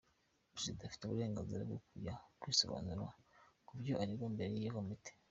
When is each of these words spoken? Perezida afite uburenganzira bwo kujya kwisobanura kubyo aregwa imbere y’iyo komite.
Perezida 0.51 0.81
afite 0.85 1.03
uburenganzira 1.03 1.61
bwo 1.69 1.79
kujya 1.87 2.13
kwisobanura 2.41 3.03
kubyo 3.67 3.93
aregwa 4.01 4.25
imbere 4.31 4.51
y’iyo 4.55 4.73
komite. 4.77 5.11